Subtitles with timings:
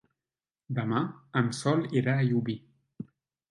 [0.77, 1.01] Demà
[1.43, 2.59] en Sol irà a Llubí.